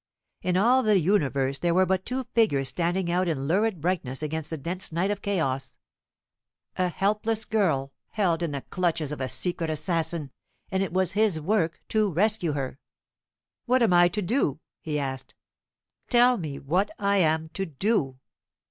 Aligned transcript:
In 0.41 0.57
all 0.57 0.81
the 0.81 0.99
universe 0.99 1.59
there 1.59 1.75
were 1.75 1.85
but 1.85 2.07
two 2.07 2.23
figures 2.33 2.69
standing 2.69 3.11
out 3.11 3.27
in 3.27 3.45
lurid 3.47 3.79
brightness 3.81 4.23
against 4.23 4.49
the 4.49 4.57
dense 4.57 4.91
night 4.91 5.11
of 5.11 5.21
chaos 5.21 5.77
a 6.75 6.87
helpless 6.87 7.45
girl 7.45 7.93
held 8.09 8.41
in 8.41 8.49
the 8.49 8.63
clutches 8.71 9.11
of 9.11 9.21
a 9.21 9.29
secret 9.29 9.69
assassin; 9.69 10.31
and 10.71 10.81
it 10.81 10.91
was 10.91 11.11
his 11.11 11.39
work 11.39 11.83
to 11.89 12.09
rescue 12.11 12.53
her. 12.53 12.79
"What 13.67 13.83
am 13.83 13.93
I 13.93 14.07
to 14.07 14.23
do?" 14.23 14.59
he 14.81 14.97
asked. 14.97 15.35
"Tell 16.09 16.39
me 16.39 16.57
what 16.57 16.89
I 16.97 17.17
am 17.17 17.49
to 17.49 17.67
do." 17.67 18.17